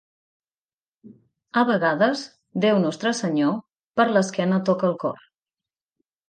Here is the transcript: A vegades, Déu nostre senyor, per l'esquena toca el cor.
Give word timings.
A 1.61 1.63
vegades, 1.71 2.23
Déu 2.63 2.79
nostre 2.85 3.13
senyor, 3.19 3.53
per 4.01 4.07
l'esquena 4.17 4.61
toca 4.71 4.91
el 4.91 4.99
cor. 5.07 5.23